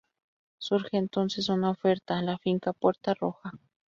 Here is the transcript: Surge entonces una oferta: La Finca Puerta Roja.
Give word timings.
Surge 0.57 0.97
entonces 0.97 1.47
una 1.49 1.69
oferta: 1.69 2.19
La 2.23 2.39
Finca 2.39 2.73
Puerta 2.73 3.13
Roja. 3.13 3.51